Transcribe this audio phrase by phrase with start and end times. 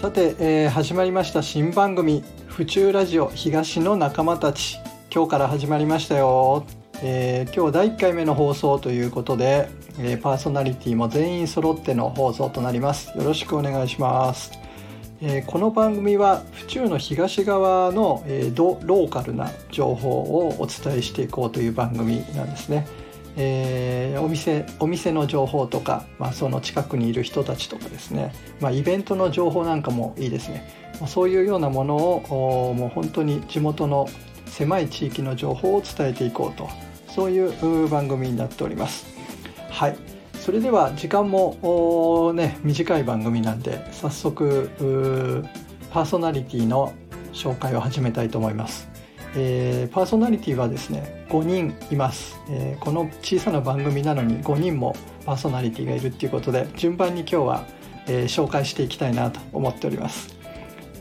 [0.00, 4.78] さて、えー始まりました新番組「府中ラジオ東の仲間たち」
[5.12, 6.64] 今日から始まりましたよ、
[7.02, 9.68] えー今日第1回目の放送ということで、
[9.98, 13.10] えーパーソナリティも全員揃っての放送となります。
[13.18, 14.52] よろしくお願いします、
[15.20, 22.86] えーこの番組は府中の東側の、えードローカルな情報をお伝えしていこうという番組なんですね。
[23.38, 30.68] えーお店お店の情報とか、まあ、その近くにいる人たちとかですね、まあ、イベントの情報なんかもいいですね。
[31.06, 34.08] そういうようなものをもう本当に地元の
[34.46, 36.68] 狭い地域の情報を伝えていこうと。
[37.08, 39.06] そういう番組になっております。
[39.70, 39.96] はい。
[40.34, 44.70] それでは時間もね短い番組なんで早速
[45.90, 46.92] パーソナリティの
[47.32, 48.87] 紹介を始めたいと思います。
[49.34, 54.94] えーパーソナリティはですね5人います、えーこの小さな番組なのに5人も
[55.26, 57.66] パーソナリティがいるっていうことで順番に今日は、
[58.06, 60.37] えー紹介していきたいなと思っております、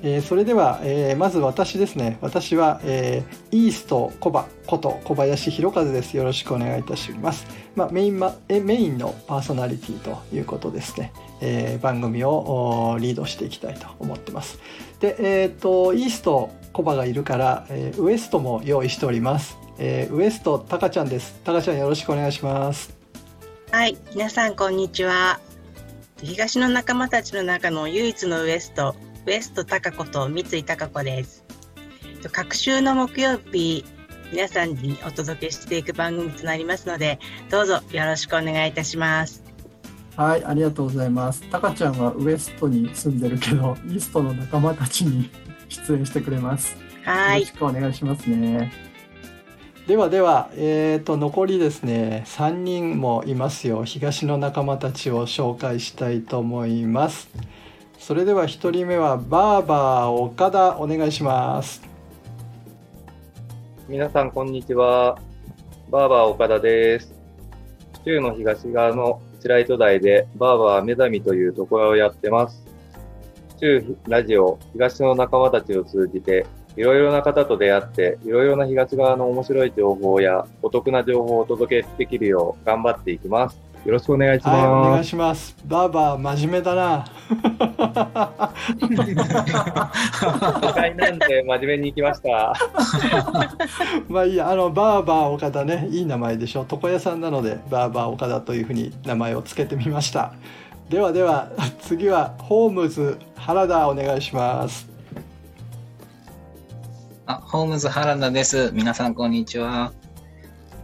[0.03, 2.17] えーそれでは、えーまず私ですね。
[2.21, 6.15] 私は、えーイーストコバこと小林弘和です。
[6.15, 7.45] よろしくお願いいたします、
[7.75, 14.59] まあ、メインまえメインのパーソナリティということですね、えー番組をおリードしていきたいと思ってます。
[14.99, 21.39] でえっ、とイーストコバがいるから、えーウエストも用意しております、えーウエストタカちゃんです。
[21.43, 22.95] タカちゃんよろしくお願いします。
[23.71, 25.39] はい、皆さんこんにちは。
[26.23, 28.95] 東の仲間たちの中の唯一のウエスト、
[29.27, 31.43] ウエスト高子と三井高子です。
[32.31, 33.83] 各週の木曜日、
[34.31, 39.43] 皆さんにお届けしていく番組となりますので、どうぞよろしくお願いいたします。
[40.15, 45.29] はいありがとうございますタカちゃんはウエストに住んでるけどイーストの仲間たちに
[45.69, 48.71] 出演してくれますはいよろし、くお願いしますね。
[49.87, 57.29] ではでは、えー、と残りですね3人もいますよ東の仲間たちを紹介したいと思います
[57.97, 61.81] それでは1人目はバーバー岡田お願いします
[63.87, 65.17] 皆さん、こんにちは。
[65.89, 67.13] バーバー岡田です。
[67.93, 72.65] 府中の東側の白糸台で、バーバー目覚みという床屋をやってます。
[73.53, 83.57] 府中ラジオ、東の仲間たちを通じて、いろいろな方と出会って、いろいろな東側の面白い情報やお得な情報をお届けできるよう頑張っていきます。
[83.85, 85.05] よろしくお願いしはいお願ます。
[85.05, 87.35] いしますバーバー真面目だな初
[90.73, 92.53] 回なんで真面目に行きました。
[94.07, 100.33] まあいいやあのバーバー岡田ねいい名前でしょ床屋さんなのでバーバー岡田というふうに名前を付けてみました
[100.89, 101.49] ではでは
[101.81, 104.97] 次はホームズ原田お願いします
[107.29, 108.71] あ、ホームズ原田です。
[108.73, 109.91] 皆さん、こんにちは。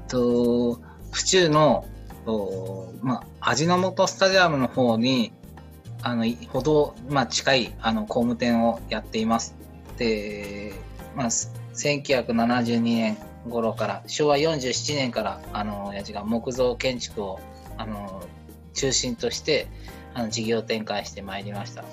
[0.10, 0.78] と、
[1.10, 1.86] 府中の、
[2.26, 5.32] とまあ、味の素スタジアムの方に、
[6.04, 9.56] あの、いほど、まあ、近い、あの、工務店をやっています。
[9.98, 10.74] で、
[11.16, 13.18] まあ、す1972年
[13.50, 17.40] 頃から、昭和47年から、あの、親父が木造建築を、
[17.78, 18.22] あの、
[18.74, 19.68] 中心として、
[20.14, 21.86] あの、事業展開してまいりました。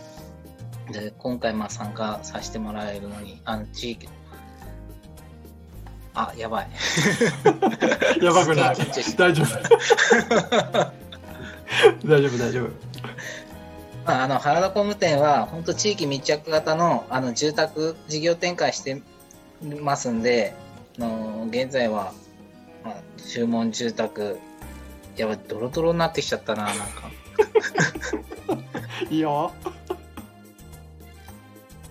[0.91, 4.09] で、今回、まあ、参加させてもらえるのに、あの、地域、
[6.15, 6.69] あ、やばい。
[8.21, 8.77] やばくない
[9.17, 9.47] 大丈夫
[12.05, 12.90] 大丈夫大丈夫
[14.11, 19.01] まあ、あの原田工務店は本当地域密着型のあの住宅事業展開して
[19.63, 20.53] ますんで、
[20.99, 22.13] あの現在は、
[22.83, 24.41] まあ、注文住宅
[25.17, 27.11] やばいドロドロになってきちゃったななんか。
[29.09, 29.53] いいよ。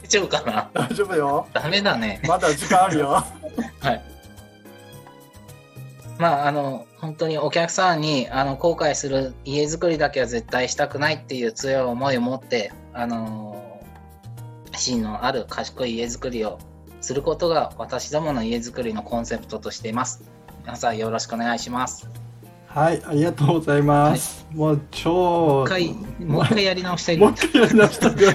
[0.04, 0.70] 大丈夫かな？
[0.74, 1.48] 大丈夫よ。
[1.54, 2.22] ダメだね。
[2.28, 3.24] まだ時間あるよ。
[3.80, 4.04] はい
[6.20, 13.82] まああの本当にお客さんにあの後悔する家づくりだけは絶対したくないっていう強い思いを持ってあの
[14.76, 16.60] 芯のある賢い家づくりを
[17.00, 20.22] することが私どもの家づくりのコンセプトとしています。
[20.64, 22.10] 皆さんよろしくお願いします。
[22.68, 27.28] はいありがとうございます、もう超もう一回もう一回やり直したいな。
[27.28, 28.34] もう一回やり直したく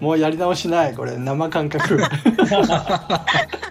[0.00, 1.18] もうやり直しないこれ。
[1.18, 1.98] 生感覚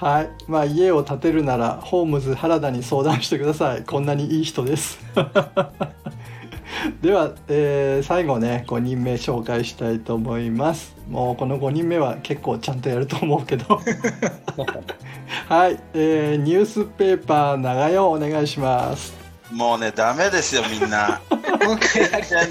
[0.00, 0.30] はい。
[0.48, 3.84] まあ家を建てるならホームズ原田に相談してください。
[3.84, 4.98] こんなにいい人です。
[7.02, 10.96] では、えー最後ね5人目紹介したいと思います。
[11.06, 13.78] もうこの5人目は結構ちゃんとやると思うけど。
[15.48, 19.12] はい、えーニュースペーパー長代お願いします。
[19.52, 21.20] もうね、ダメですよ、みんな。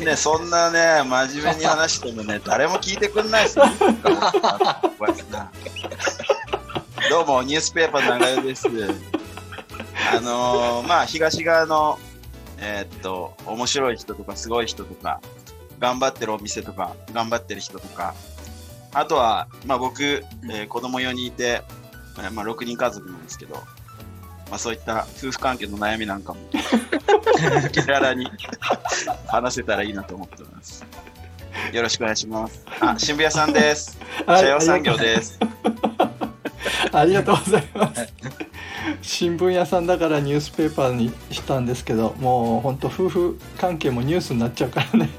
[0.06, 3.66] ね、そんなね、真面目に話してもね、誰も聞いてくんないですよ。
[7.10, 8.68] どうも、ニュースペーパー長代です。
[8.68, 11.98] あのーまあ、東側の、
[12.60, 15.20] えーっと、面白い人とか、すごい人とか、
[15.80, 18.14] 頑張ってるお店とか、頑張ってる人とか、
[18.94, 21.64] あとは、まあ僕、えー子供4人いて、
[22.18, 23.62] えーまあ6人家族なんですけど、ま
[24.56, 26.40] あそういった夫婦関係の悩みなんかも、
[27.72, 28.28] 気軽に
[29.28, 30.86] 話せたらいいなと思ってます。
[31.74, 32.64] よろしくお願いします。
[32.80, 33.98] あ、新聞屋さんです。
[34.26, 35.40] はい社用産業です。
[36.94, 38.14] ありがとうございます。
[39.02, 45.10] 新聞屋さんだからニュースペーパーにしたんですけど、もう本当夫婦関係もニュースになっちゃうからね。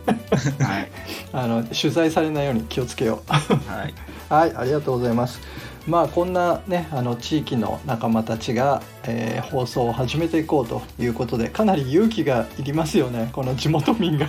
[0.61, 0.91] はい。
[1.33, 3.33] あの取材されないように気をつけよう。
[3.33, 3.95] はい。
[4.29, 5.41] はい、ありがとうございます。
[5.87, 14.27] まあこんなねあの地域の仲間たちが、えー放送を始めていこうということでかなり勇気がいりますよねこの地元民が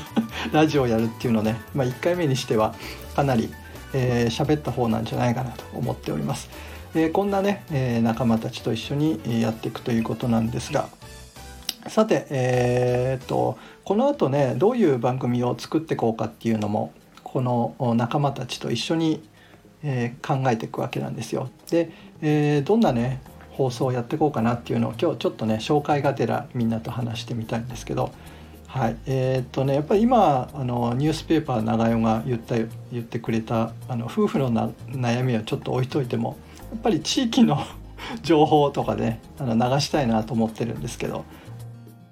[0.51, 2.73] ラジオをやるっていうのね、まあ、1回目にしては
[3.15, 3.51] かなり喋、
[3.93, 6.49] えー喋った方なんじゃないかなと思っております。
[6.93, 10.89] えーこんなね、えー仲間たちと一緒にやっていくということなんですが
[11.87, 16.93] さて、えーっとこの後ねどういう番組を作っていこうかっていうのも
[17.23, 19.23] この仲間たちと一緒に
[19.83, 21.49] えー考えていくわけなんですよ。
[21.69, 21.91] で、
[22.21, 23.21] えーどんなね
[23.51, 28.11] 放送をやっていこうかなっていうのを今日ちょっとね紹介がてらみんなと話してみたいんですけど、
[28.67, 32.67] はいえーっとねやっぱり今あのニュースペーパー長代が言った言
[32.99, 36.37] ってくれたあの夫婦のな悩みはちょっと置いといても
[36.75, 37.57] っぱり地域の
[38.23, 41.23] 情報とかねあの流したいなと思ってるんですけど、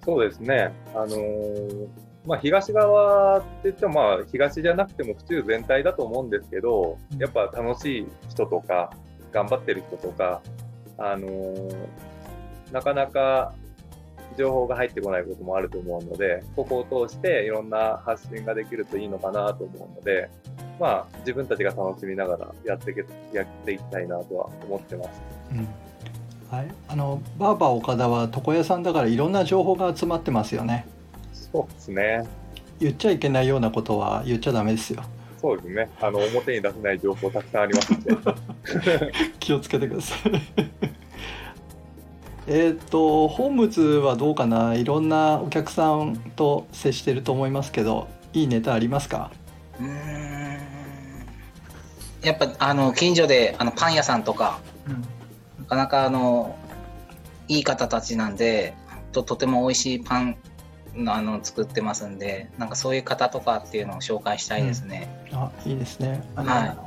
[0.06, 0.72] そうですね。
[0.94, 1.88] あのー
[2.26, 8.92] まあ、東側って言っても、まあ、東じゃなくても府中全体だと思うんですけど、やっぱ楽しい人とか、
[9.32, 10.42] 頑張ってる人とか、
[10.98, 11.76] あのー
[12.72, 13.54] なかなか
[14.40, 20.30] 情報が入ってこないこともあると思うので、ここを通していろんな発信ができるといいのかなと思うので、
[20.80, 23.04] まあ、自分たちが楽しみながらやっていけ
[23.34, 25.22] やっていきたいなとは思ってます。
[25.52, 25.68] うん
[26.50, 30.88] はい、あのバーバー岡田は床屋さんだからいろんな情報が集まってますよね。
[31.34, 32.28] そうですね。
[32.80, 35.04] 言っちゃいけないようなことは言っちゃダメですよ。
[35.42, 35.90] そうですね。
[36.02, 39.12] あの、表に出せない情報たくさんありますので。
[39.40, 40.89] 気をつけてください。
[42.52, 44.74] えっとホームズはどうかな？
[44.74, 49.30] いろんなお客さんと接してると思いますけどいいネタありますか？
[49.80, 50.60] うーん。
[52.24, 54.60] やっぱあの近所であのパン屋さんとか
[55.60, 56.58] なかなかあの
[57.48, 58.74] いい方たちなんで
[59.12, 60.36] ととても美味しいパン
[60.96, 66.24] のあの作ってますんでなんかそういう方とかっていうのを紹介したいですね、あいいですね。
[66.36, 66.78] はい。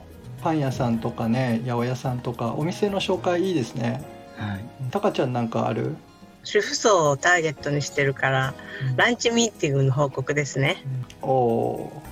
[0.42, 4.04] パン屋さんとかね八百屋さんとかお店の紹介いいですね
[4.42, 4.64] はい。
[4.90, 5.96] タカちゃんなんかある？
[6.44, 8.54] 主婦層をターゲットにしてるから、
[8.96, 10.82] ランチミーティングの報告ですね。
[11.22, 12.02] おお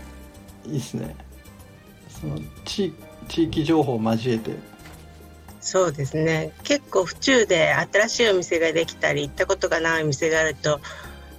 [0.67, 1.17] ーいいですね。
[2.09, 2.95] その地
[3.29, 4.53] 地域情報を交えて。
[5.61, 6.53] そうですね。
[6.63, 10.81] 結構府中で新しいお店ができたり、行ったことがないお店があると、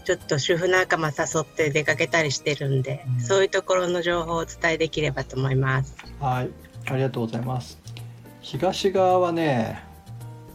[0.04, 3.22] ちょっと主婦仲間誘って出かけたりしてるんで、うん。
[3.22, 5.96] そういうところの情報をお伝えできればと思います。
[6.20, 6.50] はい。
[6.88, 7.80] ありがとうございます。
[8.42, 9.84] 東側はね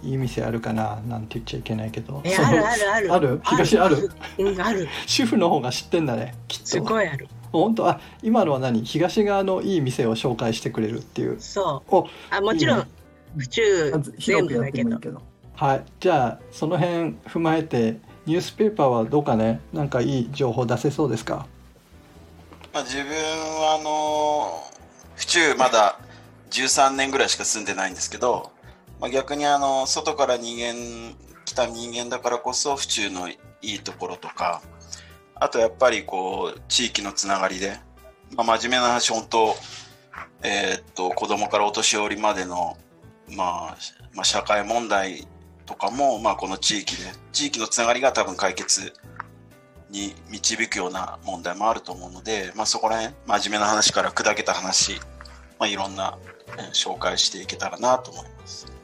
[0.07, 2.23] いい店あるかななんて言っちゃいけないけど。
[2.25, 3.13] え、あるあるある。
[3.13, 3.41] ある？
[3.45, 4.11] 東ある？
[4.39, 4.89] うん、ある。
[5.07, 6.67] 主婦の方が知ってんだねきっと。
[6.67, 7.29] すごいある。
[7.53, 7.89] 本当？
[7.89, 8.85] あ今のは何？
[8.85, 11.41] 東側のいい店を紹介してくれるっていう。
[11.41, 11.95] そう。
[11.95, 12.91] おあ、もちろん、いいね。
[13.37, 14.85] 府中全広くやっ部だけど。
[14.85, 15.23] てもいいけど。
[15.55, 15.85] はい。
[16.01, 19.61] じゃあその辺踏まえてニュースペーパーはどうかね？
[19.73, 21.47] なんかいい情報出せそうですか？
[22.73, 24.63] まあ、自分はあの
[25.15, 25.99] 府中まだ
[26.51, 28.51] 13年ぐらいしか住んでないんですけど、
[29.01, 34.63] まあ、逆にあの外から人間来た人間だからこそ府中のいいところとか
[35.35, 37.79] あとやっぱりこう地域のつながりで、
[38.35, 39.55] まあ、真面目な話本当
[40.43, 42.77] えーっと子供からお年寄りまでの、
[43.29, 43.77] まあ、
[44.15, 45.27] まあ社会問題
[45.67, 48.93] とかも、まあ、この地域で地域のつながりが多分解決
[49.91, 54.95] に導くような問題もあると思うので、まあ、そこら辺真面目な話から砕けた話、
[55.59, 56.19] まあ、いろんな、
[56.73, 58.76] 紹介していけたらなと思います。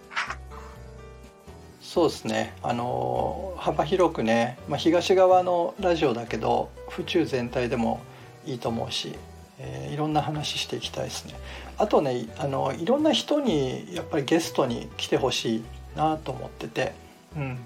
[1.92, 2.54] そうですね。
[2.62, 8.00] あの幅広くね、まあ、東側のラジオだけど府中全体でも
[8.46, 9.14] いいと思うし、
[9.58, 11.34] えーいろんな話していきたいですね。
[11.76, 16.94] あとねあのいろんな人にやっぱりゲストに来てほしいなと思ってて、
[17.36, 17.58] うん。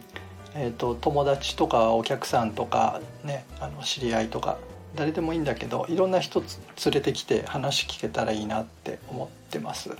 [0.56, 4.59] えー、と友達とかお客さんとかねあの知り合いとか
[4.97, 6.49] 誰でもいいんだけどいろんな人連
[6.95, 9.97] れてきて話聞けたらいいなって思ってます。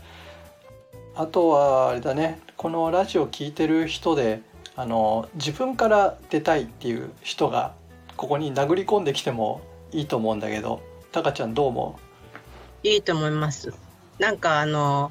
[1.17, 4.43] あとはあれだねこのラジオ聞いてる人で
[4.77, 7.75] あの自分から出たいっていう人が
[8.17, 10.83] ここに殴り込んできてもいいと思うんだけど
[11.13, 11.99] タカちゃんどう思
[12.83, 13.73] いいと思います。
[14.19, 15.11] なんかあの、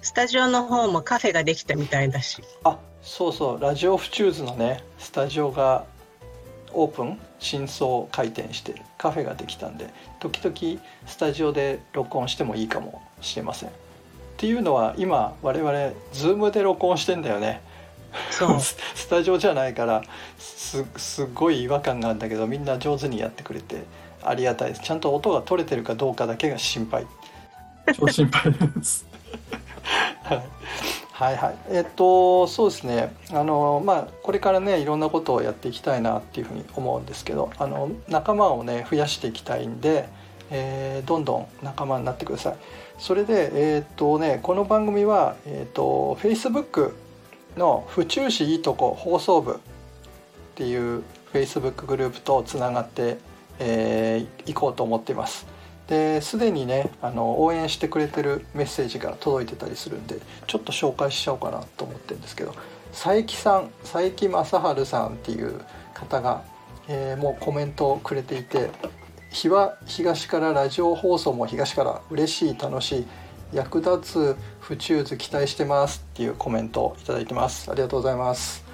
[0.00, 2.40] スタジオの方もカフェができたみたいだし。
[2.40, 5.84] うあそうそうラジオフチューズのねスタジオが
[6.72, 13.70] オープン新装開店してカフェができたんで時々スタジオで録音してもいいかもしれません
[14.36, 15.72] っていうのは今我々
[16.12, 17.62] Zoom で録音してんだよね。
[18.30, 18.60] そう。
[18.60, 20.02] ス スタジオじゃないから
[20.38, 23.84] すすっごい違和感があるんだけどみんな上手にやってくれて
[24.22, 24.82] ありがたいです。
[24.82, 27.06] ちゃんと音が取れてるかどうかだけが心配。
[27.98, 29.06] 超心配です。
[30.24, 30.42] はい。
[31.12, 31.54] はいはい。
[31.70, 33.14] えっとそうですね。
[33.32, 40.06] あのまあこれからねいろんなことをやっていきたいなっていうふうに思うんですけどあの仲間をね増やしていきたいんで、
[40.50, 42.56] えーどんどん仲間になってください
[42.98, 46.94] それでえっとねこの番組はえっと Facebook
[47.56, 49.56] の府中市いいとこ放送部っ
[50.54, 53.18] ていう Facebook グループとつながって
[53.58, 55.46] えー行こうと思っています。
[55.88, 62.54] ですでにねあの応援してくれてるメッセージが届いてたりするんでちょっと紹介しちゃおうかなと思ってるんですけど
[62.90, 65.60] 佐伯さん佐伯正治さんっていう
[65.94, 66.42] 方が、
[66.88, 68.70] えーもうコメントをくれていて
[69.36, 73.06] 「日は東からラジオ放送も東から嬉しい楽しい
[73.52, 77.70] 役立つ府中図期待してます」っていうコメントをいただいてます。
[77.70, 78.64] ありがとうございます。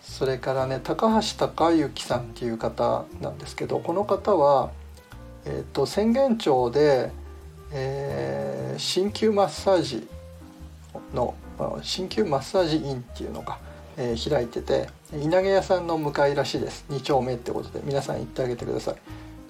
[0.00, 4.70] それからね高橋隆之さんっていう方なんですけどこの方は、
[5.44, 7.12] えー、と宣言町で、
[7.72, 10.08] えー鍼灸マッサージ
[11.12, 11.34] の
[11.82, 13.58] 鍼灸マッサージ院っていうのが、
[13.98, 16.86] えー開いてて稲毛屋さんの向かいらしいです。
[16.88, 18.96] 2丁目ってことで皆さん行ってあげてください。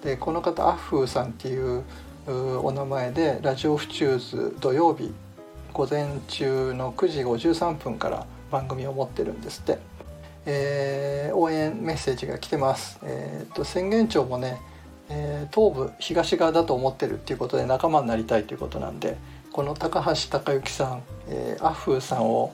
[0.03, 1.83] でこの方アフーさんっていう
[2.27, 5.13] お名前でラジオフチューズ土曜日
[5.73, 9.79] 午前中の9時53分から番組を持ってるんですって
[10.47, 12.99] えー応援メッセージが来てます。
[13.03, 14.59] えー、と宣言庁もね、
[15.11, 19.17] えー東部東側だと思ってるっていうことで仲間になりたいということなんで
[19.53, 22.53] この高橋隆之さん、えーアフーさんを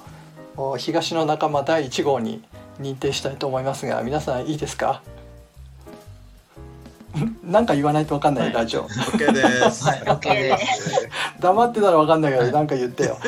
[0.79, 2.43] 東の仲間第1号に
[2.81, 5.03] 認定したいと思いますが皆さんいいですか？
[7.47, 8.89] なんか言わないと分かんない、ラジオ。
[8.89, 9.85] OK です。
[9.85, 11.09] はい、OK です。
[11.41, 13.19] 黙ってたら分かんないけどなんか言ってよ。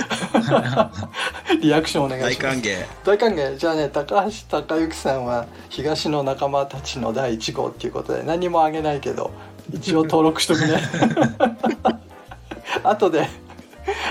[1.60, 2.38] リアクションお願いします。
[2.42, 2.86] 大歓迎。
[3.04, 3.56] 大歓迎。
[3.56, 9.30] じゃあね高橋隆之さんは東の仲間たちの第1号っていうことで何もあげないけど
[9.72, 10.80] 一応登録しとくね。
[12.82, 13.28] 後で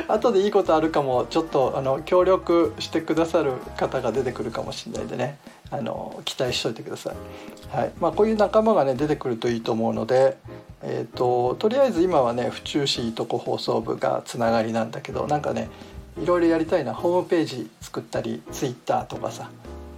[0.07, 5.37] 後でいいことあるかもちょっとあの協力してくださる方が出てくるかもしれないんでね
[5.71, 7.91] あの期待しといてください、はい。
[7.99, 10.37] まあ、こういう仲間がね出てくるといいと思うので
[10.87, 15.69] えー、ととりあえず今はね府中市いとこ放送部がつながりなんだけどなんかね
[16.21, 16.93] いろいろやりたいな。
[16.93, 19.49] ホームページ作ったりツイッターとかさ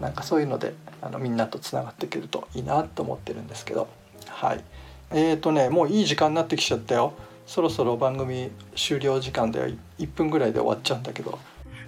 [0.02, 3.88] なんかそういうのであのみんなとつながっていけるといいなと思ってるんですけど。
[4.28, 4.64] はい。
[5.12, 7.14] えーとねもういい時間になってきちゃったよ。
[7.46, 11.38] そろそろ番組終了時間で1分ぐらいで終わっちゃうんだけど。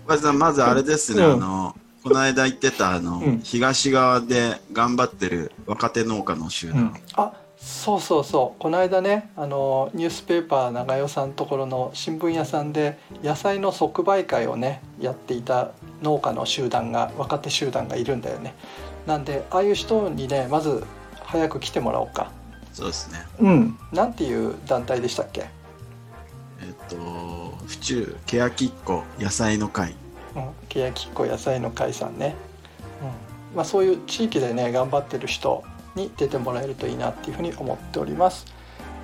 [0.05, 1.33] まずまずあれですね、うん。
[1.33, 3.39] あの、この間言ってた、あの、うん。
[3.43, 6.95] 東側で頑張ってる若手農家の集団。
[7.15, 8.61] あそうそうそう。
[8.61, 18.55] この間ねあのニュースペーパー長代さんところの新聞屋さんで野菜の即売会をねやっていた農家の集団が若手集団がいるんだよね。
[19.05, 20.85] なんでああいう人にねまず
[21.25, 22.31] 早く来てもらおうか。
[22.71, 23.19] そうですね。
[23.39, 23.77] うん。
[23.91, 25.49] なんていう団体でしたっけ、
[26.61, 26.95] えっと、
[27.67, 29.95] 府中、ケヤキっ子野菜の会。
[30.47, 32.35] うん、ケヤキっこ野菜の会さんね、
[33.01, 33.57] うん。
[33.57, 35.63] まあ、そういう地域でね頑張ってる人
[35.95, 38.45] に出てもらえるといいなっていうふうに思っております。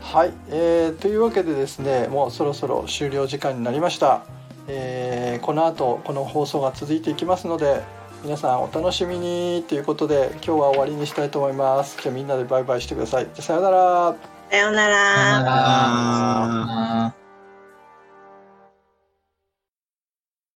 [0.01, 4.23] はい、えーというわけでですねもうそろそろ終了時間になりました、
[4.67, 7.81] えーこの後この放送が続いていきますので
[8.23, 11.97] 皆さんお楽しみにということで今日は終わりにしたいと思います。
[12.01, 13.25] じゃあみんなでバイバイしてください。
[13.25, 14.15] じゃあさようなら。
[14.49, 14.95] さようなら。
[14.95, 17.24] さよなら